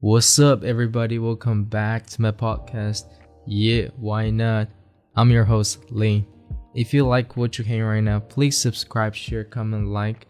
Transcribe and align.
What's 0.00 0.38
up, 0.38 0.62
everybody? 0.62 1.18
Welcome 1.18 1.64
back 1.64 2.06
to 2.08 2.20
my 2.20 2.30
podcast. 2.30 3.04
Yeah, 3.46 3.88
why 3.96 4.28
not? 4.28 4.68
I'm 5.16 5.30
your 5.30 5.44
host, 5.44 5.90
Lane. 5.90 6.26
If 6.74 6.92
you 6.92 7.06
like 7.06 7.34
what 7.38 7.56
you're 7.56 7.66
hearing 7.66 7.88
right 7.88 8.00
now, 8.02 8.20
please 8.20 8.58
subscribe, 8.58 9.14
share, 9.14 9.42
comment, 9.42 9.88
like. 9.88 10.26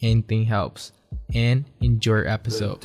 Anything 0.00 0.46
helps. 0.46 0.92
And 1.34 1.66
enjoy 1.82 2.14
your 2.14 2.28
episode. 2.28 2.80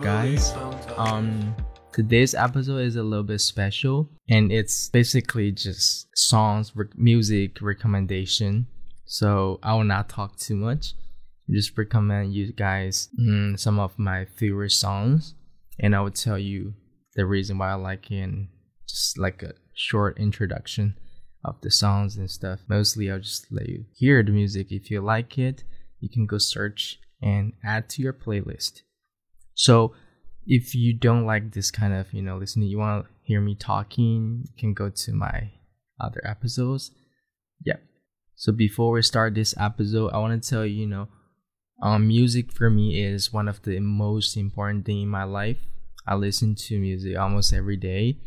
Guys. 0.00 0.52
Um, 0.96 1.54
today's 1.92 2.34
episode 2.34 2.78
is 2.78 2.96
a 2.96 3.02
little 3.02 3.24
bit 3.24 3.40
special, 3.40 4.08
and 4.28 4.50
it's 4.50 4.88
basically 4.88 5.52
just 5.52 6.06
songs, 6.16 6.72
rec- 6.74 6.96
music 6.96 7.60
recommendation. 7.60 8.66
So 9.04 9.60
I 9.62 9.74
will 9.74 9.84
not 9.84 10.08
talk 10.08 10.36
too 10.36 10.56
much. 10.56 10.94
Just 11.50 11.76
recommend 11.76 12.32
you 12.32 12.52
guys 12.52 13.10
mm, 13.20 13.58
some 13.58 13.78
of 13.78 13.98
my 13.98 14.24
favorite 14.24 14.70
songs, 14.70 15.34
and 15.78 15.94
I 15.94 16.00
will 16.00 16.10
tell 16.10 16.38
you 16.38 16.74
the 17.14 17.26
reason 17.26 17.58
why 17.58 17.70
I 17.70 17.74
like 17.74 18.10
it, 18.10 18.20
and 18.20 18.48
just 18.88 19.18
like 19.18 19.42
a 19.42 19.54
short 19.74 20.18
introduction 20.18 20.96
of 21.44 21.60
the 21.60 21.70
songs 21.70 22.16
and 22.16 22.30
stuff. 22.30 22.60
Mostly, 22.68 23.10
I'll 23.10 23.18
just 23.20 23.52
let 23.52 23.68
you 23.68 23.84
hear 23.94 24.22
the 24.22 24.32
music. 24.32 24.68
If 24.70 24.90
you 24.90 25.00
like 25.00 25.38
it, 25.38 25.64
you 26.00 26.08
can 26.08 26.26
go 26.26 26.38
search 26.38 26.98
and 27.20 27.52
add 27.64 27.88
to 27.90 28.02
your 28.02 28.12
playlist. 28.12 28.82
So 29.54 29.94
if 30.46 30.74
you 30.74 30.92
don't 30.92 31.26
like 31.26 31.52
this 31.52 31.70
kind 31.70 31.94
of, 31.94 32.12
you 32.12 32.22
know, 32.22 32.36
listening, 32.36 32.68
you 32.68 32.78
want 32.78 33.04
to 33.04 33.10
hear 33.22 33.40
me 33.40 33.54
talking, 33.54 34.44
you 34.44 34.52
can 34.58 34.74
go 34.74 34.90
to 34.90 35.12
my 35.12 35.52
other 36.00 36.20
episodes. 36.24 36.90
Yeah. 37.64 37.76
So 38.34 38.52
before 38.52 38.92
we 38.92 39.02
start 39.02 39.34
this 39.34 39.54
episode, 39.58 40.10
I 40.12 40.18
want 40.18 40.42
to 40.42 40.48
tell 40.48 40.66
you, 40.66 40.80
you 40.80 40.86
know, 40.86 41.08
um, 41.82 42.08
music 42.08 42.52
for 42.52 42.70
me 42.70 43.02
is 43.02 43.32
one 43.32 43.48
of 43.48 43.62
the 43.62 43.78
most 43.80 44.36
important 44.36 44.84
thing 44.84 45.02
in 45.02 45.08
my 45.08 45.24
life. 45.24 45.58
I 46.06 46.14
listen 46.14 46.54
to 46.54 46.78
music 46.78 47.16
almost 47.16 47.52
every 47.52 47.76
day. 47.76 48.18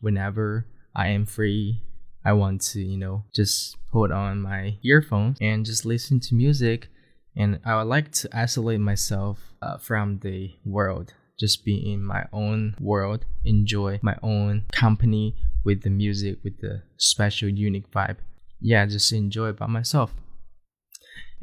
Whenever 0.00 0.66
I 0.94 1.08
am 1.08 1.26
free, 1.26 1.82
I 2.24 2.32
want 2.32 2.60
to, 2.72 2.80
you 2.80 2.96
know, 2.96 3.24
just 3.34 3.76
put 3.90 4.10
on 4.10 4.40
my 4.40 4.78
earphones 4.82 5.38
and 5.40 5.64
just 5.64 5.84
listen 5.84 6.20
to 6.20 6.34
music. 6.34 6.88
And 7.36 7.60
I 7.64 7.76
would 7.76 7.88
like 7.88 8.12
to 8.12 8.28
isolate 8.32 8.80
myself 8.80 9.52
uh, 9.60 9.78
from 9.78 10.20
the 10.20 10.52
world, 10.64 11.14
just 11.38 11.64
be 11.64 11.92
in 11.92 12.02
my 12.02 12.26
own 12.32 12.76
world, 12.80 13.24
enjoy 13.44 13.98
my 14.02 14.16
own 14.22 14.64
company 14.72 15.34
with 15.64 15.82
the 15.82 15.90
music, 15.90 16.38
with 16.44 16.60
the 16.60 16.82
special, 16.96 17.48
unique 17.48 17.90
vibe. 17.90 18.18
Yeah, 18.60 18.86
just 18.86 19.12
enjoy 19.12 19.48
it 19.48 19.58
by 19.58 19.66
myself. 19.66 20.14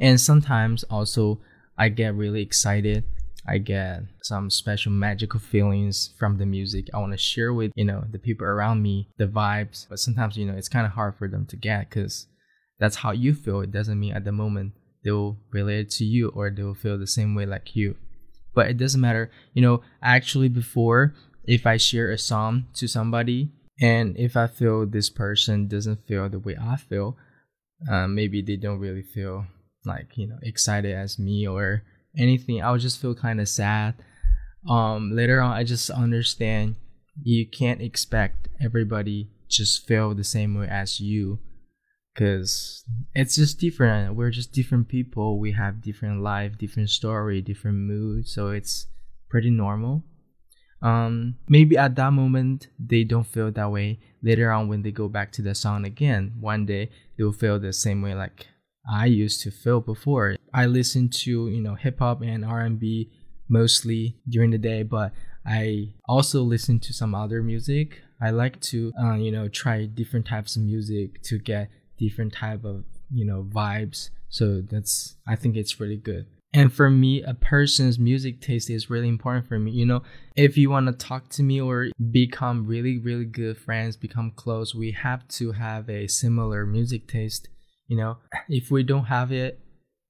And 0.00 0.20
sometimes 0.20 0.82
also, 0.84 1.40
I 1.76 1.88
get 1.88 2.14
really 2.14 2.42
excited. 2.42 3.04
I 3.46 3.58
get 3.58 4.02
some 4.22 4.50
special 4.50 4.92
magical 4.92 5.40
feelings 5.40 6.14
from 6.18 6.38
the 6.38 6.46
music. 6.46 6.88
I 6.94 6.98
want 6.98 7.12
to 7.12 7.18
share 7.18 7.52
with 7.52 7.72
you 7.74 7.84
know 7.84 8.04
the 8.10 8.18
people 8.18 8.46
around 8.46 8.82
me 8.82 9.08
the 9.18 9.26
vibes. 9.26 9.86
But 9.88 9.98
sometimes 9.98 10.36
you 10.36 10.46
know 10.46 10.54
it's 10.54 10.68
kind 10.68 10.86
of 10.86 10.92
hard 10.92 11.16
for 11.16 11.28
them 11.28 11.46
to 11.46 11.56
get 11.56 11.90
because 11.90 12.26
that's 12.78 12.96
how 12.96 13.10
you 13.10 13.34
feel. 13.34 13.60
It 13.60 13.72
doesn't 13.72 13.98
mean 13.98 14.14
at 14.14 14.24
the 14.24 14.32
moment 14.32 14.72
they 15.04 15.10
will 15.10 15.38
relate 15.50 15.90
to 15.90 16.04
you 16.04 16.28
or 16.28 16.50
they 16.50 16.62
will 16.62 16.74
feel 16.74 16.98
the 16.98 17.06
same 17.06 17.34
way 17.34 17.46
like 17.46 17.74
you. 17.74 17.96
But 18.54 18.68
it 18.68 18.76
doesn't 18.76 19.00
matter. 19.00 19.30
You 19.54 19.62
know, 19.62 19.82
actually 20.02 20.48
before 20.48 21.14
if 21.44 21.66
I 21.66 21.76
share 21.76 22.10
a 22.10 22.18
song 22.18 22.66
to 22.74 22.86
somebody 22.86 23.50
and 23.80 24.16
if 24.16 24.36
I 24.36 24.46
feel 24.46 24.86
this 24.86 25.10
person 25.10 25.66
doesn't 25.66 26.06
feel 26.06 26.28
the 26.28 26.38
way 26.38 26.56
I 26.60 26.76
feel, 26.76 27.16
uh, 27.90 28.06
maybe 28.06 28.42
they 28.42 28.56
don't 28.56 28.78
really 28.78 29.02
feel 29.02 29.46
like 29.84 30.16
you 30.16 30.28
know 30.28 30.38
excited 30.42 30.94
as 30.94 31.18
me 31.18 31.46
or 31.46 31.82
anything. 32.16 32.62
I'll 32.62 32.78
just 32.78 33.00
feel 33.00 33.14
kind 33.14 33.40
of 33.40 33.48
sad. 33.48 33.94
Um, 34.68 35.10
later 35.16 35.40
on, 35.40 35.52
I 35.52 35.64
just 35.64 35.90
understand 35.90 36.76
you 37.20 37.46
can't 37.46 37.82
expect 37.82 38.48
everybody 38.62 39.30
just 39.48 39.86
feel 39.86 40.14
the 40.14 40.24
same 40.24 40.58
way 40.58 40.68
as 40.68 41.00
you 41.00 41.38
because 42.12 42.84
it's 43.14 43.36
just 43.36 43.58
different. 43.58 44.14
We're 44.14 44.30
just 44.30 44.52
different 44.52 44.88
people. 44.88 45.38
We 45.38 45.52
have 45.52 45.82
different 45.82 46.22
life 46.22 46.58
different 46.58 46.90
story 46.90 47.40
different 47.40 47.78
mood. 47.78 48.28
So 48.28 48.50
it's 48.50 48.86
pretty 49.28 49.50
normal. 49.50 50.04
Um 50.82 51.36
maybe 51.48 51.76
at 51.76 51.96
that 51.96 52.12
moment 52.12 52.68
they 52.78 53.04
don't 53.04 53.26
feel 53.26 53.50
that 53.50 53.70
way. 53.70 54.00
Later 54.22 54.50
on 54.52 54.68
when 54.68 54.82
they 54.82 54.90
go 54.92 55.08
back 55.08 55.32
to 55.32 55.42
the 55.42 55.54
song 55.54 55.84
again 55.84 56.34
one 56.40 56.66
day 56.66 56.90
they'll 57.16 57.32
feel 57.32 57.58
the 57.58 57.72
same 57.72 58.02
way 58.02 58.14
like 58.14 58.46
i 58.88 59.06
used 59.06 59.40
to 59.42 59.50
feel 59.50 59.80
before. 59.80 60.36
I 60.52 60.66
listen 60.66 61.08
to 61.24 61.48
you 61.48 61.60
know 61.60 61.74
hip 61.74 61.98
hop 62.00 62.20
and 62.22 62.44
r&b 62.44 63.10
mostly 63.48 64.16
during 64.28 64.50
the 64.50 64.58
day 64.58 64.82
but 64.82 65.12
i 65.44 65.92
also 66.08 66.42
listen 66.42 66.78
to 66.80 66.92
some 66.92 67.14
other 67.14 67.42
music. 67.42 68.00
I 68.20 68.30
like 68.30 68.60
to 68.70 68.92
uh, 69.02 69.14
you 69.14 69.32
know 69.32 69.48
try 69.48 69.86
different 69.86 70.26
types 70.26 70.56
of 70.56 70.62
music 70.62 71.22
to 71.24 71.38
get 71.38 71.68
different 72.02 72.32
type 72.32 72.64
of 72.64 72.84
you 73.12 73.24
know 73.24 73.46
vibes. 73.48 74.10
So 74.28 74.62
that's 74.62 75.16
i 75.26 75.36
think 75.36 75.56
it's 75.56 75.80
really 75.80 75.96
good. 75.96 76.26
And 76.54 76.70
for 76.70 76.90
me 76.90 77.22
a 77.22 77.34
person's 77.34 77.98
music 77.98 78.40
taste 78.40 78.68
is 78.68 78.90
really 78.90 79.08
important 79.08 79.46
for 79.46 79.58
me. 79.58 79.70
You 79.70 79.86
know 79.86 80.02
if 80.36 80.56
you 80.56 80.70
want 80.70 80.86
to 80.86 81.06
talk 81.06 81.28
to 81.30 81.42
me 81.42 81.60
or 81.60 81.88
become 82.10 82.66
really 82.66 82.98
really 82.98 83.24
good 83.24 83.56
friends 83.56 83.96
become 83.96 84.32
close 84.42 84.74
we 84.74 84.90
have 84.92 85.26
to 85.38 85.52
have 85.52 85.88
a 85.88 86.08
similar 86.08 86.66
music 86.66 87.06
taste 87.06 87.48
you 87.86 87.96
know. 87.96 88.18
If 88.48 88.70
we 88.70 88.82
don't 88.82 89.06
have 89.16 89.30
it 89.32 89.60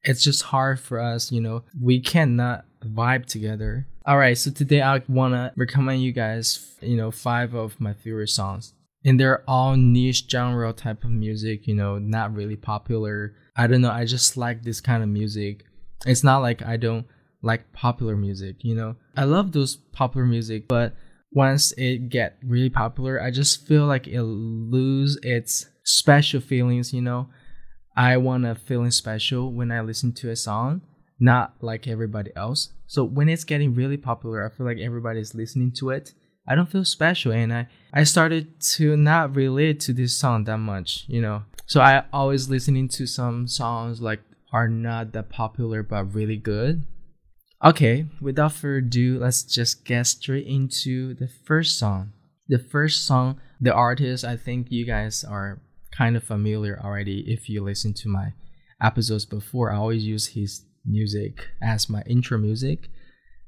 it's 0.05 0.23
just 0.25 0.43
hard 0.55 0.81
for 0.81 0.99
us 0.99 1.31
you 1.31 1.41
know. 1.41 1.65
We 1.81 2.01
cannot 2.01 2.65
vibe 2.85 3.27
together. 3.27 3.87
All 4.07 4.19
right 4.19 4.39
so 4.39 4.51
today 4.51 4.83
i 4.83 5.03
want 5.09 5.35
to 5.35 5.53
recommend 5.57 6.03
you 6.03 6.13
guys 6.13 6.75
you 6.81 6.97
know 6.97 7.11
five 7.11 7.55
of 7.55 7.81
my 7.81 7.93
favorite 7.93 8.29
songs 8.41 8.75
and 9.05 9.19
they're 9.19 9.43
all 9.49 9.77
niche 9.77 10.27
genre 10.31 10.73
type 10.73 11.05
of 11.05 11.11
music 11.11 11.67
you 11.67 11.75
know 11.75 11.99
not 11.99 12.35
really 12.35 12.57
popular. 12.57 13.35
I 13.57 13.67
don't 13.67 13.83
know 13.83 13.91
i 13.91 14.05
just 14.05 14.37
like 14.37 14.63
this 14.63 14.81
kind 14.81 15.03
of 15.03 15.09
music. 15.09 15.65
It's 16.07 16.25
not 16.25 16.39
like 16.39 16.63
i 16.63 16.77
don't 16.77 17.07
like 17.43 17.73
popular 17.73 18.17
music 18.17 18.57
you 18.61 18.75
know. 18.75 18.97
I 19.17 19.25
love 19.25 19.53
those 19.53 19.77
popular 19.77 20.27
music 20.27 20.69
but 20.69 20.95
once 21.33 21.73
it 21.73 22.09
get 22.11 22.37
really 22.45 22.69
popular 22.71 23.21
i 23.21 23.31
just 23.31 23.67
feel 23.67 23.87
like 23.87 24.07
it 24.07 24.23
lose 24.23 25.19
its 25.23 25.67
special 25.85 26.41
feelings 26.41 26.93
you 26.93 27.03
know. 27.03 27.29
I 27.97 28.17
want 28.17 28.47
a 28.47 28.55
feeling 28.55 28.91
special 28.91 29.53
when 29.53 29.71
i 29.71 29.81
listen 29.81 30.13
to 30.15 30.31
a 30.31 30.37
song 30.37 30.83
not 31.21 31.55
like 31.61 31.87
everybody 31.87 32.33
else. 32.35 32.71
So 32.89 33.05
when 33.05 33.29
it's 33.29 33.45
getting 33.45 33.75
really 33.75 33.97
popular 33.97 34.45
i 34.45 34.55
feel 34.55 34.67
like 34.67 34.79
everybody's 34.79 35.35
listening 35.35 35.73
to 35.73 35.91
it 35.91 36.15
I 36.47 36.55
don't 36.55 36.71
feel 36.71 36.85
special 36.85 37.33
and 37.33 37.53
I, 37.53 37.69
I 37.93 38.05
started 38.05 38.61
to 38.61 38.97
not 38.97 39.37
relate 39.37 39.81
to 39.81 39.93
this 39.93 40.15
song 40.15 40.45
that 40.45 40.59
much, 40.59 41.05
you 41.09 41.21
know. 41.21 41.45
So 41.67 41.81
I 41.81 42.05
always 42.13 42.49
listening 42.49 42.89
to 42.89 43.07
some 43.07 43.47
songs 43.47 44.01
like 44.01 44.21
are 44.53 44.69
not 44.69 45.13
that 45.13 45.31
popular 45.31 45.83
but 45.83 46.15
really 46.15 46.37
good. 46.37 46.85
Okay, 47.65 48.07
without 48.21 48.53
further 48.53 48.79
ado, 48.79 49.19
let's 49.21 49.45
just 49.45 49.85
get 49.85 50.07
straight 50.09 50.47
into 50.47 51.15
the 51.15 51.29
first 51.29 51.79
song. 51.79 52.13
The 52.49 52.59
first 52.59 53.07
song, 53.07 53.41
the 53.61 53.73
artist, 53.73 54.25
I 54.25 54.37
think 54.37 54.67
you 54.71 54.85
guys 54.85 55.23
are 55.23 55.61
kind 55.93 56.17
of 56.17 56.25
familiar 56.25 56.81
already 56.83 57.21
if 57.29 57.49
you 57.49 57.63
listen 57.63 57.95
to 57.95 58.09
my 58.09 58.33
episodes 58.83 59.25
before. 59.25 59.71
I 59.71 59.77
always 59.77 60.05
use 60.05 60.29
his 60.29 60.65
music 60.85 61.51
as 61.63 61.89
my 61.89 62.03
intro 62.03 62.37
music. 62.37 62.89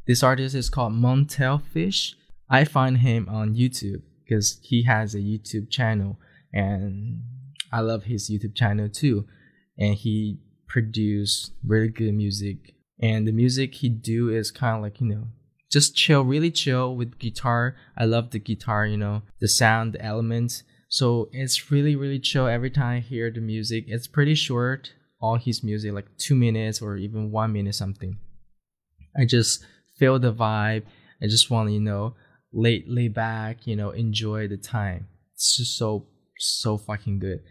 This 0.07 0.23
artist 0.23 0.55
is 0.55 0.71
called 0.71 0.93
Montell 0.93 1.61
Fish. 1.61 2.15
I 2.49 2.65
find 2.65 2.99
him 2.99 3.29
on 3.29 3.55
YouTube 3.55 4.03
because 4.25 4.59
he 4.63 4.85
has 4.85 5.15
a 5.15 5.19
YouTube 5.19 5.71
channel 5.71 6.19
and 6.53 7.23
I 7.73 7.81
love 7.81 8.05
his 8.05 8.31
YouTube 8.31 8.55
channel 8.55 8.89
too. 8.89 9.27
And 9.79 9.95
he 9.95 10.39
produce 10.69 11.51
really 11.67 11.89
good 11.89 12.15
music. 12.15 12.75
And 13.01 13.27
the 13.27 13.33
music 13.33 13.75
he 13.75 13.89
do 13.89 14.29
is 14.29 14.51
kind 14.51 14.77
of 14.77 14.83
like, 14.83 15.01
you 15.01 15.09
know, 15.09 15.27
just 15.71 15.97
chill, 15.97 16.23
really 16.23 16.53
chill 16.53 16.95
with 16.95 17.19
guitar. 17.19 17.75
I 17.99 18.05
love 18.05 18.31
the 18.31 18.39
guitar, 18.39 18.87
you 18.87 18.97
know, 18.97 19.23
the 19.41 19.49
sound, 19.49 19.95
the 19.95 20.05
elements. 20.05 20.63
So 20.89 21.29
it's 21.33 21.73
really, 21.73 21.97
really 21.97 22.21
chill 22.21 22.47
every 22.47 22.71
time 22.71 22.99
I 22.99 23.01
hear 23.01 23.31
the 23.31 23.41
music. 23.41 23.87
It's 23.89 24.07
pretty 24.07 24.37
short, 24.37 24.93
all 25.21 25.37
his 25.37 25.65
music, 25.65 25.93
like 25.93 26.17
two 26.19 26.37
minutes 26.37 26.81
or 26.81 26.97
even 26.97 27.33
one 27.33 27.53
minute 27.53 27.75
something. 27.75 28.19
I 29.19 29.25
just 29.25 29.65
feel 29.99 30.21
the 30.21 30.33
vibe. 30.33 30.85
I 31.21 31.27
just 31.27 31.51
want 31.51 31.69
to, 31.69 31.73
you 31.73 31.81
know, 31.81 32.15
lay 32.55 32.85
lay 32.87 33.09
back, 33.09 33.67
you 33.67 33.77
know, 33.77 33.91
enjoy 33.91 34.49
the 34.49 34.57
time. 34.57 35.09
It's 35.35 35.57
just 35.57 35.77
so 35.77 36.07
so 36.39 36.79
fucking 36.79 37.19
good. 37.19 37.43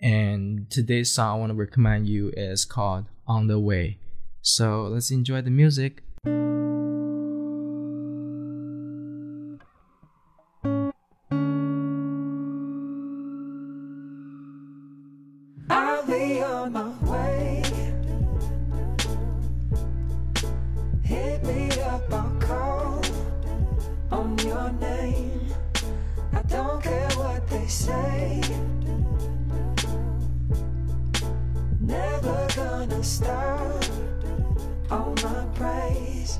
And 0.00 0.70
today's 0.70 1.10
song 1.10 1.36
I 1.36 1.40
want 1.40 1.50
to 1.50 1.56
recommend 1.56 2.08
you 2.08 2.30
is 2.36 2.64
called 2.64 3.06
On 3.26 3.46
the 3.46 3.58
Way. 3.58 3.98
So 4.42 4.82
let's 4.82 5.10
enjoy 5.10 5.42
the 5.42 5.50
music. 5.50 6.02
I'll 15.70 16.06
be 16.06 16.40
on 16.42 16.72
my 16.72 16.97
say. 27.68 28.40
Never 31.80 32.46
gonna 32.56 33.04
stop 33.04 33.84
on 34.90 35.14
my 35.22 35.46
praise. 35.54 36.38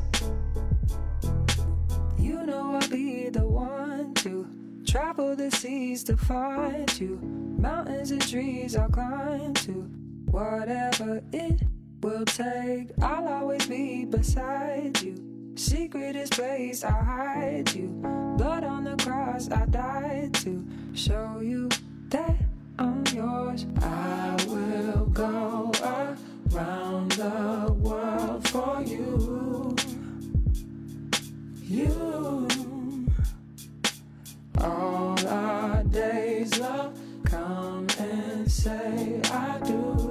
You 2.19 2.45
know 2.47 2.79
I'll 2.81 2.89
be 2.89 3.29
the 3.29 3.47
one 3.47 4.15
to 4.15 4.47
travel 4.87 5.37
the 5.37 5.51
seas 5.51 6.03
to 6.05 6.17
find 6.17 6.99
you. 6.99 7.19
Mountains 7.59 8.11
and 8.11 8.27
trees 8.27 8.77
I'll 8.77 8.89
climb 8.89 9.55
to. 9.55 9.73
Whatever 10.31 11.23
it 11.33 11.63
will 12.03 12.25
take, 12.25 12.91
I'll 13.03 13.29
always 13.29 13.67
be 13.67 14.05
beside 14.05 15.01
you. 15.03 15.38
Secretest 15.59 16.35
place 16.35 16.85
I 16.85 16.91
hide 16.93 17.75
you. 17.75 17.89
Blood 18.39 18.63
on 18.63 18.85
the 18.85 18.95
cross 19.03 19.51
I 19.51 19.67
died 19.67 20.33
to 20.35 20.65
show 20.95 21.41
you 21.43 21.69
that 22.11 22.37
I'm 22.79 23.05
yours. 23.09 23.67
I 23.83 24.37
will 24.47 25.07
go 25.07 25.73
around 26.55 27.11
the 27.11 27.73
world 27.73 28.47
for 28.47 28.83
you. 28.87 29.75
You. 31.65 32.47
All 34.61 35.19
our 35.27 35.83
days, 35.83 36.57
love, 36.61 36.97
come 37.25 37.89
and 37.99 38.49
say 38.49 39.21
I. 39.25 39.59
Do. 39.65 40.08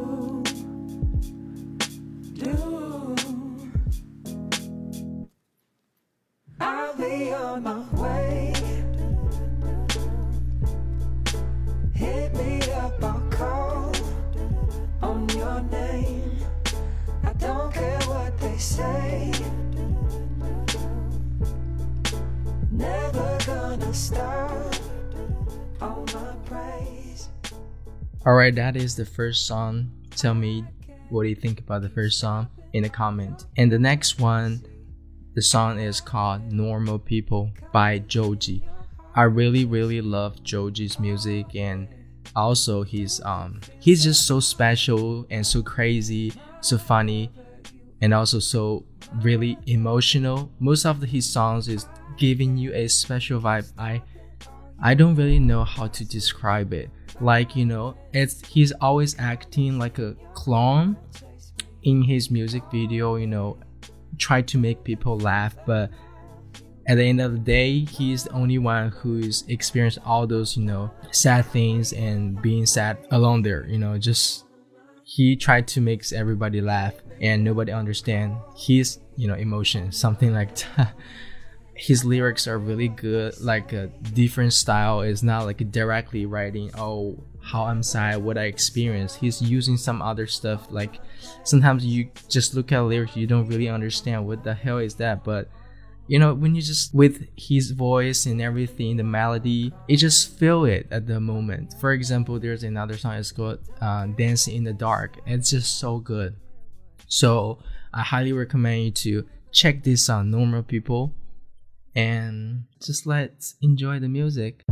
Be 6.98 7.32
on 7.34 7.64
my 7.64 7.80
way. 8.02 8.54
Hit 11.94 12.34
me 12.36 12.60
up, 12.72 13.04
I'll 13.04 13.20
call 13.30 13.92
on 15.02 15.30
your 15.30 15.62
name. 15.62 16.38
I 17.24 17.34
don't 17.34 17.74
care 17.74 18.00
what 18.02 18.38
they 18.40 18.58
say. 18.58 19.32
Never 22.72 23.38
gonna 23.46 23.94
stop 23.94 24.76
on 25.82 26.06
my 26.14 26.34
praise. 26.46 27.30
Alright, 28.26 28.56
that 28.56 28.76
is 28.76 28.96
the 28.96 29.06
first 29.06 29.46
song. 29.46 29.92
Tell 30.16 30.34
me 30.34 30.66
what 31.10 31.24
do 31.24 31.30
you 31.30 31.36
think 31.36 31.60
about 31.60 31.84
the 31.84 31.90
first 31.90 32.20
song 32.20 32.48
in 32.74 32.84
the 32.84 32.90
comment. 32.90 33.46
And 33.56 33.72
the 33.72 33.80
next 33.80 34.20
one, 34.20 34.62
the 35.38 35.42
song 35.44 35.80
is 35.80 36.01
called 36.01 36.51
Normal 36.51 36.98
People 36.98 37.51
by 37.72 38.00
Joji. 38.00 38.68
I 39.13 39.22
really 39.25 39.66
really 39.66 40.01
love 40.01 40.44
Joji's 40.44 41.00
music 41.00 41.56
and 41.56 41.88
also 42.36 42.81
he's 42.81 43.22
um 43.22 43.62
he's 43.80 44.04
just 44.04 44.25
so 44.25 44.39
special 44.39 45.28
and 45.30 45.45
so 45.45 45.62
crazy, 45.62 46.34
so 46.62 46.80
funny 46.80 47.30
and 48.01 48.16
also 48.16 48.39
so 48.39 48.84
really 49.22 49.60
emotional. 49.68 50.50
Most 50.57 50.88
of 50.88 51.04
his 51.04 51.30
songs 51.30 51.68
is 51.68 51.86
giving 52.18 52.57
you 52.57 52.74
a 52.74 52.88
special 52.88 53.39
vibe. 53.39 53.72
I 53.78 54.01
I 54.81 54.95
don't 54.95 55.13
really 55.13 55.38
know 55.38 55.63
how 55.63 55.86
to 55.86 56.04
describe 56.04 56.74
it. 56.74 56.89
Like, 57.22 57.56
you 57.56 57.68
know, 57.68 57.95
it's 58.12 58.44
he's 58.48 58.72
always 58.81 59.16
acting 59.19 59.78
like 59.78 60.00
a 60.00 60.16
clown 60.34 60.98
in 61.84 62.01
his 62.01 62.31
music 62.31 62.63
video, 62.72 63.18
you 63.18 63.28
know, 63.28 63.60
try 64.18 64.42
to 64.42 64.58
make 64.58 64.84
people 64.84 65.18
laugh, 65.19 65.56
but 65.66 65.92
at 66.88 66.96
the 66.96 67.04
end 67.04 67.19
of 67.19 67.34
the 67.34 67.40
day, 67.40 67.80
he's 67.80 68.24
the 68.24 68.31
only 68.31 68.58
one 68.58 68.90
who's 68.90 69.44
experienced 69.50 70.00
all 70.06 70.25
those, 70.25 70.56
you 70.56 70.64
know, 70.64 70.90
sad 71.12 71.46
things 71.46 71.92
and 71.94 72.42
being 72.42 72.66
sad 72.66 72.98
alone 73.12 73.42
there, 73.42 73.68
you 73.68 73.78
know, 73.78 73.98
just 73.98 74.46
he 75.04 75.36
tried 75.36 75.68
to 75.68 75.81
make 75.81 76.12
everybody 76.14 76.62
laugh 76.62 76.94
and 77.22 77.44
nobody 77.44 77.72
understand 77.72 78.38
his, 78.58 79.00
you 79.16 79.28
know, 79.28 79.36
emotion, 79.36 79.92
something 79.92 80.34
like 80.34 80.56
that. 80.75 80.94
his 81.77 82.03
lyrics 82.03 82.47
are 82.47 82.57
really 82.57 82.88
good 82.88 83.39
like 83.39 83.71
a 83.71 83.88
different 84.13 84.53
style. 84.53 85.01
Is 85.01 85.24
not 85.24 85.45
like 85.45 85.71
directly 85.71 86.25
writing 86.25 86.71
oh 86.75 87.24
how 87.39 87.63
i'm 87.63 87.81
sad 87.81 88.21
what 88.21 88.38
i 88.38 88.44
experienced. 88.44 89.18
He's 89.18 89.41
using 89.41 89.77
some 89.77 90.01
other 90.01 90.27
stuff 90.27 90.68
like 90.71 91.00
sometimes 91.44 91.85
you 91.85 92.09
just 92.27 92.56
look 92.56 92.71
at 92.71 92.81
lyrics 92.81 93.15
you 93.15 93.27
don't 93.27 93.47
really 93.47 93.69
understand 93.69 94.25
what 94.25 94.44
the 94.44 94.53
hell 94.53 94.79
is 94.79 94.95
that 94.95 95.24
but 95.24 95.50
you 96.07 96.19
know 96.19 96.33
when 96.33 96.56
you 96.56 96.62
just 96.62 96.94
with 96.94 97.27
his 97.38 97.71
voice 97.71 98.25
and 98.25 98.41
everything 98.41 98.97
the 98.97 99.03
melody 99.03 99.71
you 99.88 99.97
just 99.97 100.38
feel 100.38 100.65
it 100.65 100.88
at 100.89 101.06
the 101.06 101.19
moment. 101.19 101.75
For 101.79 101.91
example 101.94 102.39
there's 102.39 102.63
another 102.63 102.97
song 102.97 103.13
it's 103.13 103.31
called 103.31 103.59
uh, 103.79 104.07
dancing 104.07 104.56
in 104.56 104.63
the 104.63 104.74
dark. 104.74 105.19
It's 105.25 105.51
just 105.51 105.79
so 105.79 106.00
good. 106.00 106.35
So 107.07 107.59
i 107.94 108.01
highly 108.01 108.33
recommend 108.33 108.83
you 108.83 108.91
to 108.91 109.27
check 109.51 109.83
this 109.83 110.09
out 110.09 110.25
normal 110.25 110.63
people 110.63 111.13
and 111.98 112.66
just 112.80 113.08
let's 113.08 113.56
enjoy 113.60 114.00
the 114.00 114.08
music. 114.08 114.64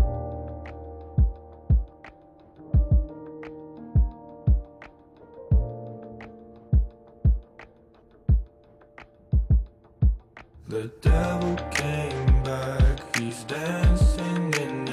The 10.68 10.92
devil 11.01 11.56
came 11.72 12.44
back, 12.44 13.18
he's 13.18 13.44
dancing 13.45 14.54
in 14.62 14.84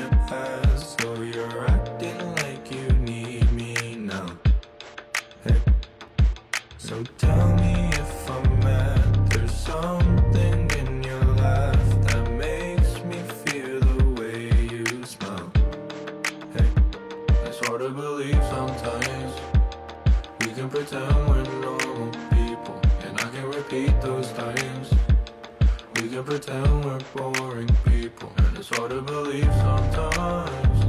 pretend 26.44 26.84
we're 26.84 26.98
boring 27.14 27.68
people, 27.84 28.32
and 28.38 28.58
it's 28.58 28.68
hard 28.70 28.90
to 28.90 29.00
believe 29.00 29.44
sometimes. 29.44 30.84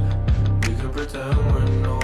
We 0.66 0.74
can 0.74 0.90
pretend 0.90 1.36
we're 1.36 1.64
normal 1.82 2.03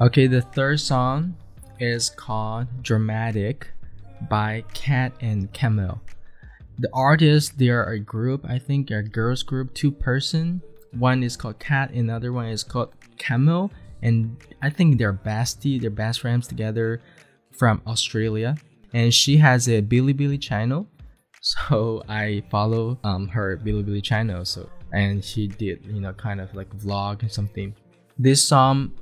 Okay, 0.00 0.26
the 0.26 0.42
third 0.42 0.80
song 0.80 1.36
is 1.78 2.10
called 2.10 2.66
Dramatic 2.82 3.68
by 4.28 4.64
Cat 4.74 5.12
and 5.20 5.52
Camell. 5.52 6.00
The 6.78 6.88
artists, 6.92 7.50
they 7.50 7.68
are 7.68 7.84
a 7.92 8.00
group, 8.00 8.44
I 8.48 8.58
think 8.58 8.90
a 8.90 9.02
girls 9.02 9.42
group, 9.42 9.72
two 9.74 9.92
person. 9.92 10.60
One 10.92 11.22
is 11.22 11.36
called 11.36 11.58
Cat, 11.58 11.90
another 11.92 12.32
one 12.32 12.46
is 12.46 12.64
called 12.64 12.92
Camell, 13.18 13.70
and 14.02 14.36
I 14.62 14.70
think 14.70 14.98
they're 14.98 15.12
bestie, 15.12 15.80
they're 15.80 15.90
best 15.90 16.20
friends 16.20 16.46
together 16.48 17.00
from 17.52 17.80
Australia. 17.86 18.56
and 18.92 19.12
she 19.12 19.36
has 19.38 19.68
a 19.68 19.82
Bilibili 19.82 20.40
channel. 20.40 20.86
So 21.46 22.02
I 22.08 22.42
follow 22.50 22.98
um 23.04 23.28
her 23.28 23.58
Bilibili 23.62 24.02
channel. 24.02 24.46
So 24.46 24.70
and 24.94 25.22
she 25.22 25.46
did 25.46 25.84
you 25.84 26.00
know 26.00 26.14
kind 26.14 26.40
of 26.40 26.54
like 26.54 26.70
vlog 26.74 27.20
and 27.20 27.30
something. 27.30 27.74
This 28.18 28.42
song, 28.48 28.92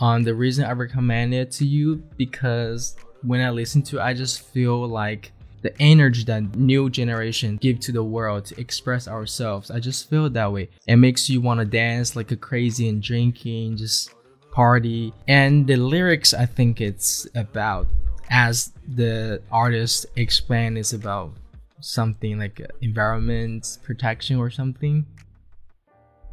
um, 0.00 0.22
the 0.22 0.34
reason 0.34 0.64
I 0.64 0.72
recommend 0.72 1.34
it 1.34 1.50
to 1.52 1.66
you 1.66 1.96
because 2.16 2.96
when 3.22 3.40
I 3.40 3.50
listen 3.50 3.82
to, 3.82 3.98
it, 3.98 4.02
I 4.02 4.14
just 4.14 4.40
feel 4.40 4.86
like 4.86 5.32
the 5.62 5.76
energy 5.82 6.22
that 6.24 6.54
new 6.54 6.88
generation 6.88 7.56
give 7.56 7.80
to 7.80 7.92
the 7.92 8.04
world 8.04 8.44
to 8.46 8.60
express 8.60 9.08
ourselves. 9.08 9.70
I 9.70 9.80
just 9.80 10.08
feel 10.08 10.30
that 10.30 10.52
way. 10.52 10.68
It 10.86 10.96
makes 10.96 11.28
you 11.28 11.40
want 11.40 11.58
to 11.60 11.66
dance 11.66 12.14
like 12.14 12.30
a 12.30 12.36
crazy 12.36 12.88
and 12.88 13.02
drinking, 13.02 13.76
just 13.76 14.14
party. 14.52 15.12
And 15.26 15.66
the 15.66 15.76
lyrics, 15.76 16.32
I 16.32 16.46
think 16.46 16.80
it's 16.80 17.26
about, 17.34 17.88
as 18.30 18.72
the 18.86 19.42
artist 19.50 20.06
explained, 20.16 20.78
is 20.78 20.92
about 20.92 21.32
something 21.80 22.38
like 22.38 22.60
environment 22.80 23.78
protection 23.82 24.38
or 24.38 24.50
something. 24.50 25.06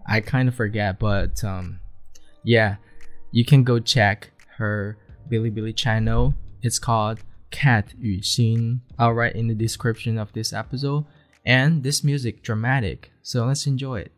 I 0.08 0.22
kind 0.22 0.48
of 0.48 0.54
forget, 0.54 1.00
but 1.00 1.44
um, 1.44 1.80
yeah, 2.44 2.76
you 3.36 3.44
can 3.44 3.65
go 3.65 3.80
check 3.80 4.32
her 4.56 4.98
Bilibili 5.30 5.75
channel. 5.75 6.36
It's 6.62 6.80
called 6.80 7.20
Cat 7.51 7.94
Yu 8.00 8.22
Xin. 8.22 8.80
I'll 8.98 9.12
write 9.12 9.36
in 9.36 9.48
the 9.48 9.54
description 9.54 10.18
of 10.18 10.32
this 10.32 10.54
episode. 10.54 11.04
And 11.46 11.84
this 11.84 12.01
music 12.01 12.42
dramatic, 12.42 13.12
so 13.22 13.46
let's 13.46 13.68
enjoy 13.68 14.08
it. 14.08 14.13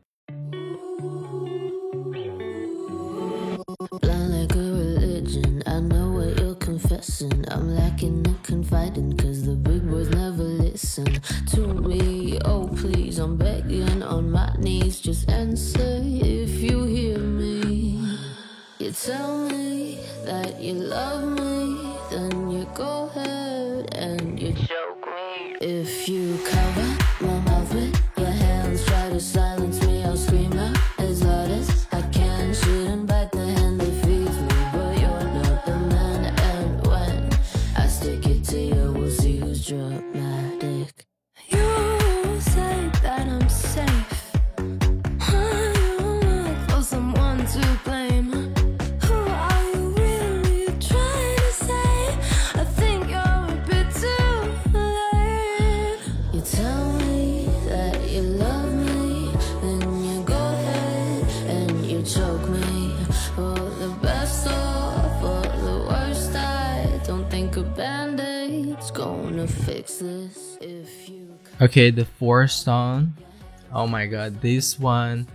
I'm 7.50 7.76
lacking 7.76 8.26
in 8.26 8.36
confiding, 8.44 9.18
cause 9.18 9.44
the 9.44 9.56
big 9.56 9.90
boys 9.90 10.10
never 10.10 10.44
listen 10.44 11.06
to 11.48 11.62
me. 11.74 12.40
Oh, 12.46 12.70
please, 12.76 13.18
I'm 13.18 13.38
begging 13.38 14.04
on 14.04 14.30
my 14.32 14.54
knees. 14.60 15.00
Just 15.02 15.30
answer 15.30 16.02
if 16.04 16.62
you 16.62 16.84
hear 16.84 17.18
me. 17.18 17.37
You 18.88 18.94
tell 18.94 19.50
me 19.50 20.00
that 20.24 20.62
you 20.62 20.72
love 20.76 21.28
me, 21.38 21.92
then 22.10 22.50
you 22.50 22.66
go 22.74 23.12
ahead 23.14 23.94
and 23.94 24.42
you 24.42 24.54
Okay, 71.68 71.92
the 71.92 72.06
fourth 72.06 72.52
song. 72.52 73.14
Oh 73.74 73.88
my 73.88 74.06
god, 74.06 74.40
this 74.40 74.80
one 74.80 75.28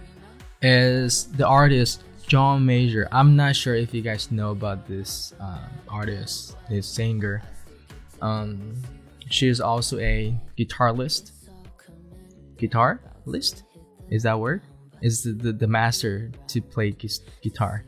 is 0.62 1.26
the 1.26 1.46
artist 1.46 2.04
John 2.26 2.64
Mayer. 2.64 3.06
I'm 3.12 3.36
not 3.36 3.54
sure 3.54 3.74
if 3.74 3.92
you 3.92 4.00
guys 4.00 4.32
know 4.32 4.52
about 4.52 4.88
this 4.88 5.34
um, 5.38 5.68
artist, 5.90 6.56
this 6.70 6.86
singer. 6.86 7.42
Um, 8.22 8.72
she 9.28 9.46
is 9.46 9.60
also 9.60 9.98
a 9.98 10.34
guitarist. 10.58 11.32
Guitar 12.56 13.02
list? 13.26 13.64
Is 14.08 14.22
that 14.22 14.40
word? 14.40 14.62
Is 15.02 15.24
the, 15.24 15.32
the, 15.32 15.52
the 15.52 15.66
master 15.66 16.32
to 16.48 16.62
play 16.62 16.96
guitar, 17.42 17.84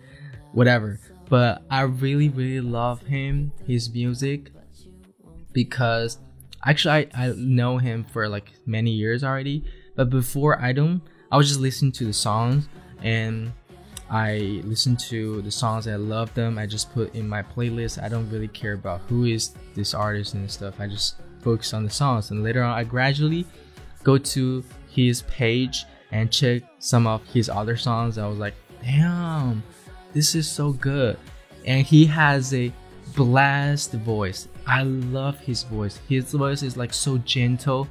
whatever. 0.53 1.01
But 1.31 1.63
I 1.71 1.81
really 1.81 2.29
really 2.29 2.61
love 2.61 3.01
him, 3.01 3.53
his 3.67 3.89
music, 3.89 4.51
because 5.53 6.19
actually 6.67 7.09
I, 7.15 7.27
I 7.27 7.35
know 7.37 7.79
him 7.79 8.05
for 8.05 8.29
like 8.29 8.51
many 8.67 8.91
years 8.91 9.25
already 9.25 9.65
but 9.97 10.11
before 10.11 10.61
i 10.61 10.73
don't 10.73 11.03
i 11.31 11.37
was 11.37 11.49
just 11.49 11.61
listening 11.61 11.93
to 11.93 12.05
the 12.05 12.13
songs 12.13 12.69
and 13.03 13.53
i 14.11 14.61
listen 14.65 14.97
to 14.97 15.43
the 15.43 15.51
songs 15.51 15.87
i 15.87 15.97
love 15.97 16.33
them 16.35 16.59
i 16.59 16.67
just 16.67 16.93
put 16.93 17.15
in 17.15 17.29
my 17.29 17.43
playlist 17.43 18.03
i 18.03 18.09
don't 18.09 18.29
really 18.31 18.49
care 18.49 18.75
about 18.75 19.01
who 19.09 19.25
is 19.25 19.55
this 19.75 19.95
artist 19.95 20.35
and 20.35 20.51
stuff 20.51 20.81
i 20.81 20.87
just 20.87 21.17
focus 21.41 21.75
on 21.75 21.85
the 21.85 21.91
songs 21.91 22.31
and 22.31 22.43
later 22.43 22.63
on 22.63 22.77
i 22.77 22.85
gradually 22.85 23.47
go 24.03 24.17
to 24.19 24.65
his 24.89 25.23
page 25.23 25.85
and 26.13 26.31
check 26.31 26.63
some 26.79 27.07
of 27.07 27.25
his 27.27 27.49
other 27.49 27.77
songs 27.77 28.19
i 28.19 28.27
was 28.27 28.39
like 28.39 28.55
damn 28.83 29.63
this 30.13 30.35
is 30.35 30.49
so 30.49 30.73
good 30.73 31.19
and 31.67 31.87
he 31.87 32.05
has 32.07 32.53
a 32.55 32.73
blast 33.15 33.93
voice 33.93 34.49
i 34.67 34.83
love 34.83 35.39
his 35.41 35.63
voice. 35.65 35.99
His 36.09 36.33
voice 36.33 36.63
is 36.63 36.77
like 36.77 36.93
so 36.93 37.19
gentle 37.19 37.89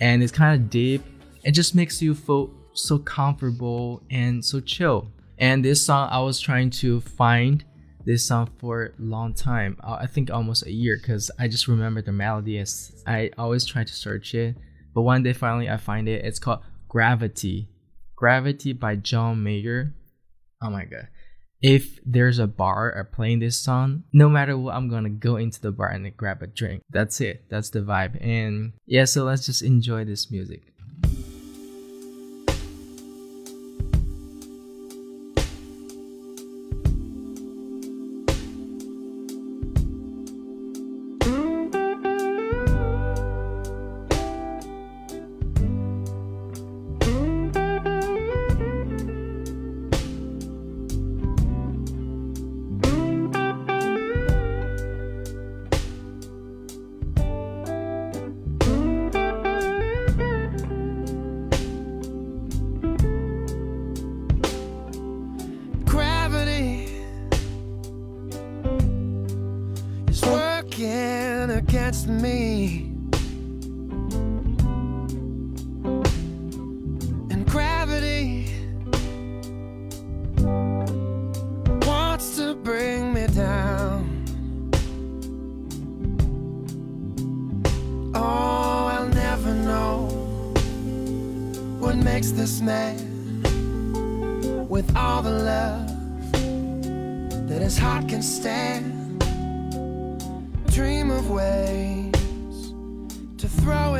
and 0.00 0.22
it's 0.22 0.32
kind 0.32 0.60
of 0.60 0.70
deep. 0.70 1.02
It 1.44 1.52
just 1.52 1.74
makes 1.74 2.00
you 2.00 2.14
feel 2.14 2.50
so 2.72 2.98
comfortable 2.98 4.02
and 4.10 4.44
so 4.44 4.60
chill. 4.60 5.08
And 5.38 5.64
this 5.64 5.84
song 5.84 6.08
i 6.10 6.20
was 6.20 6.40
trying 6.40 6.70
to 6.70 7.00
find 7.00 7.64
this 8.04 8.26
song 8.26 8.48
for 8.58 8.86
a 8.86 9.02
long 9.02 9.34
time 9.34 9.76
uh, 9.84 9.98
i 10.00 10.06
think 10.06 10.30
almost 10.30 10.64
a 10.64 10.72
year 10.72 10.96
because 10.96 11.30
i 11.38 11.46
just 11.46 11.68
remember 11.68 12.00
the 12.00 12.10
melody 12.10 12.56
as 12.56 13.02
i 13.06 13.30
always 13.36 13.66
try 13.66 13.84
to 13.84 13.92
search 13.92 14.34
it. 14.34 14.56
But 14.94 15.02
one 15.02 15.22
day 15.22 15.32
finally 15.32 15.68
i 15.68 15.76
find 15.76 16.08
it. 16.08 16.24
It's 16.24 16.38
called 16.38 16.60
gravity. 16.88 17.68
Gravity 18.16 18.72
by 18.72 18.96
john 18.96 19.42
mayer. 19.42 19.94
Oh 20.62 20.70
my 20.70 20.84
god 20.84 21.08
if 21.62 22.00
there's 22.04 22.38
a 22.38 22.46
bar 22.46 23.08
playing 23.12 23.40
this 23.40 23.56
song, 23.56 24.04
no 24.12 24.28
matter 24.28 24.56
what, 24.56 24.74
I'm 24.74 24.88
gonna 24.88 25.10
go 25.10 25.36
into 25.36 25.60
the 25.60 25.72
bar 25.72 25.88
and 25.88 26.16
grab 26.16 26.42
a 26.42 26.46
drink. 26.46 26.82
That's 26.90 27.20
it. 27.20 27.44
That's 27.48 27.70
the 27.70 27.80
vibe. 27.80 28.22
And 28.24 28.72
yeah, 28.86 29.04
so 29.04 29.24
let's 29.24 29.46
just 29.46 29.62
enjoy 29.62 30.04
this 30.04 30.30
music. 30.30 30.62
Against 71.70 72.08
me. 72.08 72.99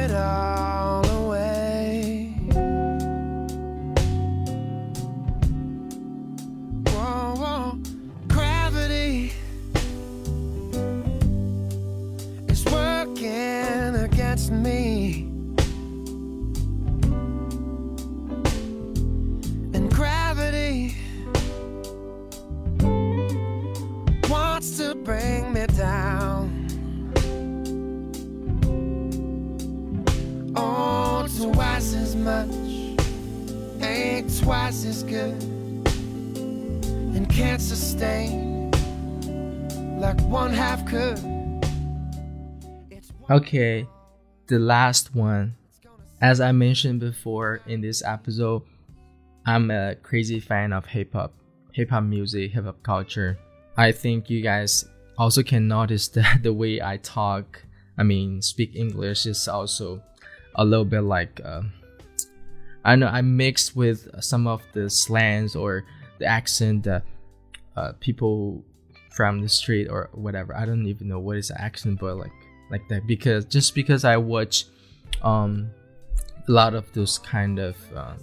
It 0.00 0.12
all 0.12 0.50
can't 37.32 37.62
sustain 37.62 38.70
like 40.00 40.20
one 40.22 40.50
half 40.50 40.84
could. 40.87 41.18
Okay, 43.30 43.87
the 44.49 44.58
last 44.58 45.14
one. 45.14 45.54
As 46.20 46.40
I 46.40 46.52
mentioned 46.52 47.00
before 47.00 47.60
in 47.66 47.80
this 47.80 48.02
episode, 48.04 48.62
I'm 49.46 49.70
a 49.70 49.94
crazy 50.02 50.40
fan 50.40 50.72
of 50.72 50.84
hip 50.87 51.12
hop, 51.12 51.32
hip 51.72 51.90
hop 51.90 52.04
music, 52.04 52.50
hip 52.50 52.64
hop 52.64 52.82
culture. 52.82 53.38
I 53.76 53.92
think 53.92 54.28
you 54.28 54.42
guys 54.42 54.84
also 55.16 55.42
can 55.42 55.68
notice 55.68 56.08
that 56.16 56.42
the 56.42 56.52
way 56.52 56.82
I 56.82 56.96
talk, 56.96 57.62
I 57.96 58.02
mean, 58.02 58.42
speak 58.42 58.75
English 58.75 59.26
is 59.26 59.46
also 59.46 60.02
a 60.56 60.64
little 60.64 60.84
bit 60.84 61.02
like, 61.02 61.40
uh, 61.44 61.62
I 62.84 62.96
know 62.96 63.06
I 63.06 63.22
mix 63.22 63.76
with 63.76 64.08
some 64.20 64.46
of 64.46 64.62
the 64.72 64.90
slangs 64.90 65.54
or 65.54 65.84
the 66.18 66.26
accent 66.26 66.84
that 66.84 67.04
uh, 67.76 67.92
people 68.00 68.64
from 69.10 69.40
the 69.40 69.48
street 69.48 69.88
or 69.88 70.08
whatever. 70.12 70.56
I 70.56 70.64
don't 70.64 70.86
even 70.86 71.08
know 71.08 71.18
what 71.18 71.36
is 71.36 71.48
the 71.48 71.60
accent, 71.60 72.00
but 72.00 72.16
like 72.16 72.32
like 72.70 72.88
that 72.88 73.06
because 73.06 73.44
just 73.44 73.74
because 73.74 74.04
I 74.04 74.16
watch 74.16 74.66
um 75.22 75.70
a 76.48 76.52
lot 76.52 76.74
of 76.74 76.90
those 76.92 77.18
kind 77.18 77.58
of 77.58 77.76
um, 77.94 78.16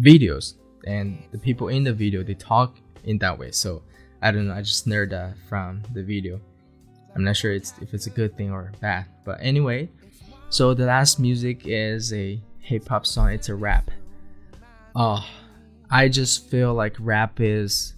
videos 0.00 0.54
and 0.86 1.22
the 1.32 1.38
people 1.38 1.68
in 1.68 1.84
the 1.84 1.92
video 1.92 2.22
they 2.22 2.34
talk 2.34 2.76
in 3.04 3.18
that 3.18 3.38
way. 3.38 3.50
So 3.50 3.82
I 4.20 4.30
don't 4.30 4.48
know. 4.48 4.54
I 4.54 4.62
just 4.62 4.86
learned 4.86 5.12
that 5.12 5.34
from 5.48 5.82
the 5.92 6.02
video. 6.02 6.40
I'm 7.14 7.24
not 7.24 7.36
sure 7.36 7.52
it's 7.52 7.72
if 7.80 7.94
it's 7.94 8.06
a 8.06 8.10
good 8.10 8.36
thing 8.36 8.50
or 8.50 8.72
bad, 8.80 9.06
but 9.24 9.38
anyway. 9.40 9.88
So 10.50 10.74
the 10.74 10.86
last 10.86 11.18
music 11.18 11.62
is 11.66 12.12
a 12.12 12.40
hip 12.60 12.88
hop 12.88 13.06
song. 13.06 13.30
It's 13.32 13.48
a 13.48 13.54
rap. 13.54 13.90
Oh, 14.94 15.24
I 15.90 16.08
just 16.08 16.48
feel 16.48 16.74
like 16.74 16.96
rap 16.98 17.40
is 17.40 17.94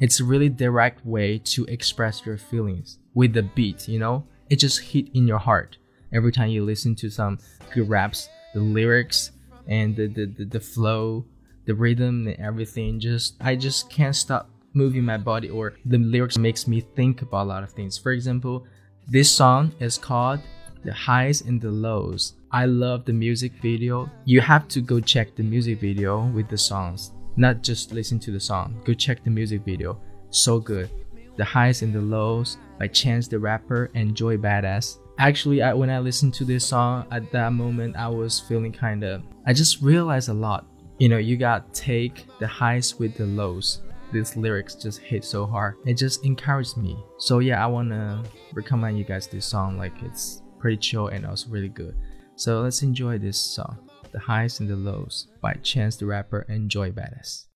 it's 0.00 0.18
a 0.18 0.24
really 0.24 0.48
direct 0.48 1.04
way 1.04 1.38
to 1.38 1.64
express 1.66 2.24
your 2.24 2.38
feelings 2.38 2.98
with 3.14 3.34
the 3.34 3.42
beat, 3.42 3.86
you 3.86 3.98
know? 3.98 4.24
It 4.48 4.56
just 4.56 4.80
hit 4.80 5.08
in 5.14 5.28
your 5.28 5.38
heart 5.38 5.76
every 6.12 6.32
time 6.32 6.48
you 6.48 6.64
listen 6.64 6.94
to 6.96 7.10
some 7.10 7.38
good 7.72 7.88
raps, 7.88 8.28
the 8.54 8.60
lyrics 8.60 9.30
and 9.68 9.94
the 9.94 10.08
the, 10.08 10.26
the, 10.26 10.44
the 10.44 10.60
flow, 10.60 11.26
the 11.66 11.74
rhythm 11.74 12.26
and 12.26 12.36
everything 12.40 12.98
just 12.98 13.34
I 13.40 13.54
just 13.54 13.90
can't 13.90 14.16
stop 14.16 14.50
moving 14.72 15.04
my 15.04 15.18
body 15.18 15.50
or 15.50 15.74
the 15.84 15.98
lyrics 15.98 16.38
makes 16.38 16.66
me 16.66 16.80
think 16.80 17.22
about 17.22 17.44
a 17.44 17.48
lot 17.48 17.62
of 17.62 17.70
things. 17.70 17.98
For 17.98 18.12
example, 18.12 18.66
this 19.06 19.30
song 19.30 19.72
is 19.80 19.98
called 19.98 20.40
The 20.82 20.92
Highs 20.92 21.42
and 21.42 21.60
the 21.60 21.70
Lows. 21.70 22.34
I 22.50 22.64
love 22.66 23.04
the 23.04 23.12
music 23.12 23.52
video. 23.60 24.10
You 24.24 24.40
have 24.40 24.66
to 24.68 24.80
go 24.80 24.98
check 24.98 25.36
the 25.36 25.42
music 25.42 25.78
video 25.80 26.24
with 26.26 26.48
the 26.48 26.58
songs 26.58 27.12
not 27.40 27.62
just 27.62 27.92
listen 27.92 28.18
to 28.20 28.30
the 28.30 28.38
song. 28.38 28.78
Go 28.84 28.92
check 28.92 29.24
the 29.24 29.30
music 29.30 29.64
video. 29.64 29.98
So 30.28 30.60
good. 30.60 30.90
The 31.36 31.44
Highs 31.44 31.80
and 31.80 31.92
the 31.92 32.00
Lows 32.00 32.58
by 32.78 32.86
Chance 32.86 33.28
the 33.28 33.38
Rapper 33.38 33.90
and 33.94 34.14
Joey 34.14 34.36
Bada$$. 34.36 34.98
Actually, 35.18 35.62
I, 35.62 35.72
when 35.72 35.88
I 35.88 36.00
listened 36.00 36.34
to 36.34 36.44
this 36.44 36.66
song 36.66 37.06
at 37.10 37.32
that 37.32 37.54
moment, 37.54 37.96
I 37.96 38.08
was 38.08 38.38
feeling 38.40 38.72
kind 38.72 39.02
of. 39.04 39.22
I 39.46 39.54
just 39.54 39.80
realized 39.80 40.28
a 40.28 40.34
lot. 40.34 40.66
You 40.98 41.08
know, 41.08 41.16
you 41.16 41.38
got 41.38 41.72
take 41.72 42.26
the 42.40 42.46
highs 42.46 42.98
with 42.98 43.16
the 43.16 43.24
lows. 43.24 43.80
These 44.12 44.36
lyrics 44.36 44.74
just 44.74 44.98
hit 44.98 45.24
so 45.24 45.46
hard. 45.46 45.76
It 45.86 45.94
just 45.94 46.24
encouraged 46.26 46.76
me. 46.76 47.02
So 47.16 47.38
yeah, 47.38 47.64
I 47.64 47.66
wanna 47.68 48.22
recommend 48.52 48.98
you 48.98 49.04
guys 49.04 49.26
this 49.26 49.46
song. 49.46 49.78
Like 49.78 49.94
it's 50.02 50.42
pretty 50.58 50.76
chill 50.76 51.08
and 51.08 51.24
also 51.24 51.48
really 51.48 51.68
good. 51.70 51.96
So 52.36 52.60
let's 52.60 52.82
enjoy 52.82 53.16
this 53.16 53.38
song. 53.38 53.89
The 54.12 54.18
Highs 54.18 54.60
and 54.60 54.68
the 54.68 54.76
Lows 54.76 55.28
by 55.40 55.54
Chance 55.62 55.96
the 55.96 56.06
Rapper 56.06 56.44
and 56.48 56.68
Joey 56.70 56.90
Bada$$. 56.90 57.46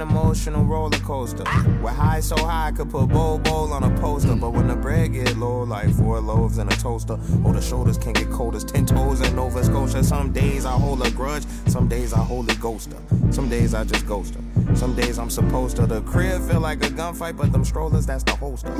An 0.00 0.02
emotional 0.02 0.62
roller 0.62 0.98
coaster. 0.98 1.44
Where 1.80 1.92
high 1.92 2.20
so 2.20 2.36
high 2.36 2.68
I 2.68 2.72
could 2.72 2.90
put 2.90 3.06
bowl 3.06 3.38
bowl 3.38 3.72
on 3.72 3.82
a 3.82 4.00
poster. 4.00 4.34
But 4.34 4.50
when 4.50 4.68
the 4.68 4.76
bread 4.76 5.14
get 5.14 5.36
low, 5.38 5.62
like 5.62 5.88
four 5.94 6.20
loaves 6.20 6.58
and 6.58 6.70
a 6.70 6.76
toaster, 6.76 7.18
or 7.44 7.54
the 7.54 7.62
shoulders 7.62 7.96
can 7.96 8.12
get 8.12 8.30
cold 8.30 8.54
as 8.54 8.64
ten 8.64 8.84
toes 8.84 9.22
in 9.22 9.34
Nova 9.34 9.64
Scotia. 9.64 10.04
Some 10.04 10.32
days 10.32 10.66
I 10.66 10.72
hold 10.72 11.06
a 11.06 11.10
grudge, 11.12 11.44
some 11.66 11.88
days 11.88 12.12
I 12.12 12.18
hold 12.18 12.50
a 12.50 12.54
ghoster. 12.54 13.00
Some 13.32 13.48
days 13.48 13.72
I 13.72 13.84
just 13.84 14.06
ghost 14.06 14.34
her. 14.34 14.76
Some 14.76 14.94
days 14.94 15.18
I'm 15.18 15.30
supposed 15.30 15.76
to. 15.76 15.86
The 15.86 16.02
crib 16.02 16.42
feel 16.42 16.60
like 16.60 16.84
a 16.84 16.88
gunfight, 16.88 17.36
but 17.36 17.52
them 17.52 17.64
strollers, 17.64 18.04
that's 18.04 18.24
the 18.24 18.36
holster. 18.36 18.72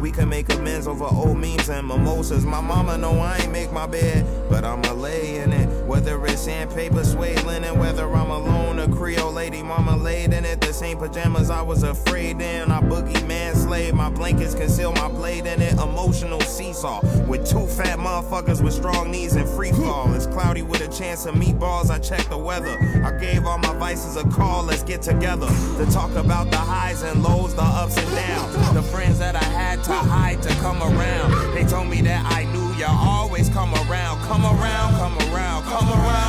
We 0.00 0.10
can 0.10 0.28
make 0.28 0.52
amends 0.52 0.88
over 0.88 1.04
old 1.04 1.38
memes 1.38 1.68
and 1.68 1.86
mimosas. 1.86 2.44
My 2.44 2.60
mama 2.60 2.98
know 2.98 3.18
I 3.20 3.38
ain't 3.38 3.52
make 3.52 3.70
my 3.72 3.86
bed, 3.86 4.26
but 4.50 4.64
I'ma 4.64 4.92
lay 4.92 5.36
in 5.36 5.52
it. 5.52 5.68
Whether 5.86 6.24
it's 6.26 6.42
sandpaper, 6.42 7.04
suede 7.04 7.42
linen, 7.44 7.78
whether 7.78 8.12
I'm 8.12 8.30
alone, 8.30 8.63
a 8.84 8.96
Creole 8.96 9.32
lady, 9.32 9.62
mama 9.62 9.96
laid 9.96 10.32
in 10.32 10.44
it. 10.44 10.60
The 10.60 10.72
same 10.72 10.98
pajamas 10.98 11.50
I 11.50 11.62
was 11.62 11.82
afraid 11.82 12.40
in. 12.40 12.70
I 12.70 12.80
boogie 12.80 13.26
man 13.26 13.54
slave, 13.54 13.94
my 13.94 14.10
blankets 14.10 14.54
conceal 14.54 14.92
my 14.92 15.08
blade 15.08 15.46
in 15.46 15.62
it. 15.62 15.72
Emotional 15.74 16.40
seesaw 16.40 17.00
with 17.26 17.48
two 17.48 17.66
fat 17.66 17.98
motherfuckers 17.98 18.62
with 18.62 18.74
strong 18.74 19.10
knees 19.10 19.36
and 19.36 19.48
free 19.48 19.72
fall. 19.72 20.12
It's 20.14 20.26
cloudy 20.26 20.62
with 20.62 20.82
a 20.82 20.88
chance 20.88 21.24
of 21.24 21.34
meatballs. 21.34 21.90
I 21.90 21.98
check 21.98 22.28
the 22.28 22.38
weather. 22.38 22.76
I 23.04 23.18
gave 23.18 23.46
all 23.46 23.58
my 23.58 23.72
vices 23.74 24.16
a 24.16 24.28
call. 24.28 24.64
Let's 24.64 24.82
get 24.82 25.02
together 25.02 25.48
to 25.48 25.86
talk 25.90 26.14
about 26.14 26.50
the 26.50 26.58
highs 26.58 27.02
and 27.02 27.22
lows, 27.22 27.54
the 27.54 27.62
ups 27.62 27.96
and 27.96 28.10
downs. 28.14 28.74
The 28.74 28.82
friends 28.82 29.18
that 29.18 29.34
I 29.34 29.44
had 29.44 29.82
to 29.84 29.94
hide 29.94 30.42
to 30.42 30.50
come 30.56 30.82
around. 30.82 31.54
They 31.54 31.64
told 31.64 31.88
me 31.88 32.02
that 32.02 32.24
I 32.26 32.44
knew 32.52 32.72
you 32.74 32.86
always 32.86 33.48
come 33.48 33.72
around, 33.74 34.20
come 34.24 34.44
around, 34.44 34.94
come 34.96 35.16
around, 35.32 35.64
come 35.64 35.88
around, 35.88 36.23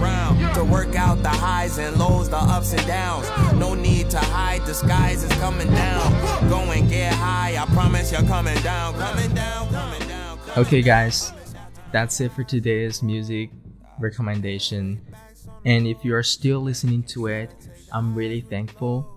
around. 0.00 0.54
To 0.54 0.64
work 0.64 0.94
out 0.94 1.22
the 1.22 1.28
highs 1.28 1.78
and 1.78 1.96
lows, 1.96 2.28
the 2.28 2.36
ups 2.36 2.72
and 2.72 2.86
downs. 2.86 3.28
No 3.54 3.74
need 3.74 4.10
to 4.10 4.18
hide, 4.18 4.64
the 4.66 4.74
skies 4.74 5.22
is 5.22 5.32
coming 5.38 5.68
down. 5.68 6.48
Go 6.48 6.58
and 6.58 6.88
get 6.88 7.12
high, 7.14 7.56
I 7.60 7.66
promise 7.74 8.12
you're 8.12 8.22
coming 8.22 8.60
down, 8.62 8.94
coming 8.94 9.34
down, 9.34 9.68
coming 9.70 10.08
down. 10.08 10.38
Coming 10.38 10.58
Okay, 10.58 10.82
guys, 10.82 11.32
that's 11.92 12.20
it 12.20 12.32
for 12.32 12.44
today's 12.44 13.02
music 13.02 13.50
recommendation. 13.98 15.00
And 15.64 15.86
if 15.86 16.04
you 16.04 16.14
are 16.14 16.22
still 16.22 16.60
listening 16.60 17.02
to 17.14 17.26
it, 17.26 17.54
I'm 17.92 18.14
really 18.14 18.40
thankful. 18.40 19.14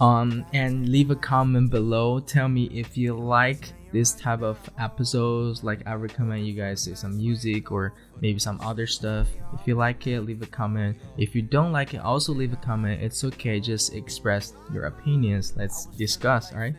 Um, 0.00 0.44
and 0.52 0.88
leave 0.88 1.10
a 1.10 1.16
comment 1.16 1.70
below. 1.70 2.20
Tell 2.20 2.48
me 2.48 2.64
if 2.66 2.96
you 2.98 3.14
like 3.16 3.72
this 3.92 4.12
type 4.12 4.42
of 4.42 4.58
episodes. 4.78 5.64
Like 5.64 5.86
I 5.86 5.94
recommend 5.94 6.46
you 6.46 6.54
guys 6.54 6.82
say 6.82 6.94
some 6.94 7.16
music 7.16 7.70
or 7.70 7.94
maybe 8.20 8.38
some 8.38 8.60
other 8.60 8.86
stuff. 8.86 9.28
If 9.54 9.66
you 9.66 9.74
like 9.74 10.06
it, 10.06 10.22
leave 10.22 10.42
a 10.42 10.46
comment. 10.46 10.96
If 11.16 11.34
you 11.34 11.42
don't 11.42 11.72
like 11.72 11.94
it, 11.94 11.98
also 11.98 12.32
leave 12.32 12.52
a 12.52 12.56
comment. 12.56 13.02
It's 13.02 13.24
okay. 13.24 13.60
Just 13.60 13.94
express 13.94 14.52
your 14.72 14.86
opinions. 14.86 15.54
Let's 15.56 15.86
discuss. 15.86 16.52
All 16.52 16.58
right. 16.58 16.76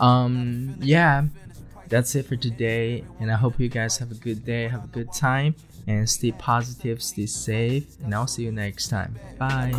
Um. 0.00 0.76
Yeah 0.80 1.24
that's 1.88 2.14
it 2.14 2.26
for 2.26 2.36
today 2.36 3.02
and 3.18 3.32
i 3.32 3.34
hope 3.34 3.58
you 3.58 3.68
guys 3.68 3.96
have 3.96 4.10
a 4.10 4.14
good 4.14 4.44
day 4.44 4.68
have 4.68 4.84
a 4.84 4.88
good 4.88 5.12
time 5.12 5.54
and 5.88 6.08
stay 6.08 6.30
positive 6.32 7.02
stay 7.02 7.26
safe 7.26 7.86
and 8.04 8.14
i'll 8.14 8.26
see 8.26 8.44
you 8.44 8.52
next 8.52 8.88
time 8.88 9.14
bye. 9.38 9.72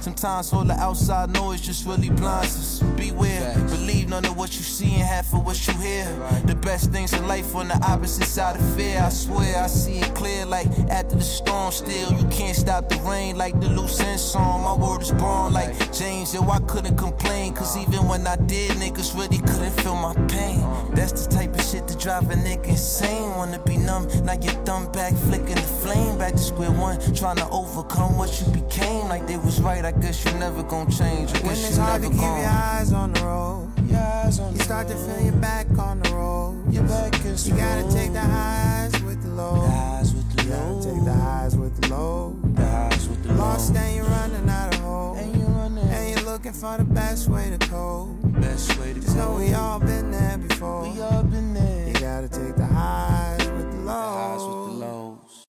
Sometimes 0.00 0.52
all 0.52 0.64
the 0.64 0.74
outside 0.74 1.30
noise 1.30 1.60
just 1.60 1.86
really 1.86 2.10
blinds 2.10 2.56
us. 2.56 2.82
Beware, 2.96 3.54
believe 3.68 4.08
none 4.08 4.24
of 4.26 4.36
what 4.36 4.54
you 4.54 4.62
see 4.62 4.92
and 4.94 5.02
half 5.02 5.32
of 5.32 5.44
what 5.44 5.66
you 5.66 5.74
hear. 5.74 6.04
The 6.44 6.54
best 6.54 6.92
things 6.92 7.12
in 7.12 7.26
life 7.26 7.54
on 7.54 7.68
the 7.68 7.78
opposite 7.86 8.26
side 8.26 8.56
of 8.56 8.76
fear. 8.76 9.00
I 9.00 9.08
swear 9.08 9.62
I 9.62 9.66
see 9.66 9.98
it 9.98 10.14
clear 10.14 10.44
like 10.44 10.66
after 10.90 11.16
the 11.16 11.22
storm. 11.22 11.72
Still, 11.72 12.12
you 12.12 12.26
can't 12.28 12.56
stop 12.56 12.88
the 12.88 12.96
rain 13.08 13.36
like 13.36 13.58
the 13.60 13.68
loose 13.68 14.00
end 14.00 14.20
song. 14.20 14.62
My 14.62 14.74
word 14.74 15.02
is 15.02 15.12
born 15.12 15.52
like 15.52 15.92
James. 15.92 16.34
Yo, 16.34 16.42
I 16.48 16.58
couldn't 16.60 16.96
complain. 16.96 17.54
Cause 17.54 17.76
even 17.76 18.06
when 18.06 18.26
I 18.26 18.36
did, 18.36 18.72
niggas 18.72 19.14
really 19.16 19.38
couldn't 19.38 19.72
feel 19.80 19.96
my 19.96 20.14
pain. 20.28 20.60
That's 20.94 21.26
the 21.26 21.34
type 21.34 21.54
of 21.54 21.62
shit 21.62 21.84
drive 22.04 22.30
a 22.30 22.34
nigga 22.34 22.66
insane. 22.66 23.30
Wanna 23.36 23.58
be 23.60 23.78
numb, 23.78 24.06
now 24.26 24.34
your 24.34 24.52
thumb 24.74 24.92
back, 24.92 25.14
flicking 25.28 25.54
the 25.54 25.70
flame. 25.82 26.18
Back 26.18 26.32
to 26.32 26.38
square 26.38 26.70
one, 26.70 26.98
trying 27.14 27.36
to 27.36 27.48
overcome 27.50 28.16
what 28.18 28.30
you 28.40 28.46
became. 28.52 29.08
Like 29.08 29.26
they 29.26 29.36
was 29.36 29.60
right, 29.60 29.84
I 29.84 29.92
guess 29.92 30.24
you 30.24 30.32
never 30.38 30.62
gonna 30.62 30.90
change. 30.90 31.30
I 31.34 31.38
When 31.46 31.52
it's 31.52 31.76
hard 31.76 32.02
to 32.02 32.08
keep 32.08 32.18
gonna. 32.18 32.42
your 32.42 32.50
eyes 32.50 32.92
on 32.92 33.12
the 33.12 33.22
road, 33.22 33.70
you 34.52 34.60
start 34.60 34.88
to 34.88 34.96
feel 34.96 35.20
your 35.28 35.38
back 35.48 35.66
on 35.78 36.00
the 36.00 36.10
road. 36.10 36.72
Your 36.72 36.84
back 36.84 37.14
is 37.24 37.48
you 37.48 37.54
gotta 37.54 37.86
take 37.92 38.12
the 38.12 38.26
highs 38.36 39.00
with 39.02 39.22
the 39.22 39.28
lows. 39.28 39.62
The 39.62 39.70
Highs 39.70 40.14
with 40.14 40.36
the 40.36 40.42
You 40.42 40.50
gotta 40.50 40.88
take 40.88 41.04
the 41.04 41.12
highs 41.12 41.56
with 41.56 41.80
the 41.80 41.88
lows. 41.88 42.34
The 42.54 42.66
highs 42.66 43.08
with 43.08 43.22
the 43.22 43.32
Lost 43.34 43.76
and 43.76 43.96
you're 43.96 44.04
running 44.06 44.48
out 44.48 44.74
of 44.74 44.80
hope. 44.80 45.18
And 45.18 45.36
you're 45.36 45.48
running. 45.48 45.88
And 45.88 46.04
you're 46.10 46.30
looking 46.30 46.52
for 46.52 46.76
the 46.76 46.84
best 46.84 47.28
way 47.28 47.50
to 47.50 47.58
cope. 47.68 48.08
Best 48.40 48.78
way 48.78 48.92
to 48.92 49.00
Just 49.00 49.16
know 49.16 49.36
we 49.36 49.54
all 49.54 49.78
been 49.78 50.10
there 50.10 50.38
before. 50.38 50.82
We 50.82 51.00
all 51.00 51.24
alone. 53.86 54.73